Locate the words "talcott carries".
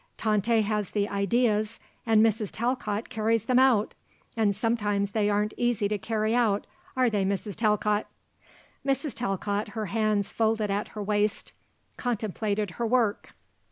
2.51-3.45